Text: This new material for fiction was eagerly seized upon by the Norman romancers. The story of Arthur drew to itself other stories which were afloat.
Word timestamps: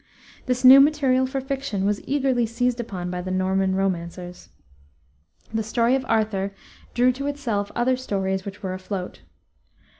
This 0.47 0.63
new 0.63 0.79
material 0.81 1.27
for 1.27 1.39
fiction 1.39 1.85
was 1.85 2.01
eagerly 2.07 2.47
seized 2.47 2.79
upon 2.79 3.11
by 3.11 3.21
the 3.21 3.29
Norman 3.29 3.75
romancers. 3.75 4.49
The 5.53 5.61
story 5.61 5.93
of 5.93 6.03
Arthur 6.09 6.55
drew 6.95 7.11
to 7.11 7.27
itself 7.27 7.71
other 7.75 7.95
stories 7.95 8.43
which 8.43 8.63
were 8.63 8.73
afloat. 8.73 9.21